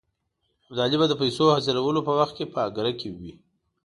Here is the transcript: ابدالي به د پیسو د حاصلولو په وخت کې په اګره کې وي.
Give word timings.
ابدالي 0.67 0.97
به 0.99 1.05
د 1.09 1.13
پیسو 1.21 1.43
د 1.47 1.53
حاصلولو 1.55 2.05
په 2.07 2.13
وخت 2.19 2.33
کې 2.37 2.45
په 2.53 2.59
اګره 2.67 2.91
کې 2.99 3.09
وي. 3.17 3.33